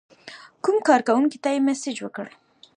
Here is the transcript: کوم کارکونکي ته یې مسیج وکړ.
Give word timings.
کوم 0.63 0.77
کارکونکي 0.87 1.37
ته 1.43 1.49
یې 1.53 1.59
مسیج 1.67 1.97
وکړ. 2.01 2.27